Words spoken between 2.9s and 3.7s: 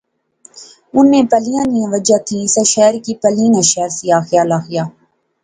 کی پلیں ناں